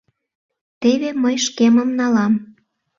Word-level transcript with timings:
—Теве 0.81 1.09
мый 1.23 1.35
шкемым 1.45 1.89
налам. 1.99 2.33